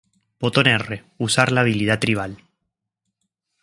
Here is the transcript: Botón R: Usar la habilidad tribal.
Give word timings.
Botón 0.39 0.65
R: 0.65 1.03
Usar 1.19 1.51
la 1.51 1.61
habilidad 1.61 1.99
tribal. 1.99 2.41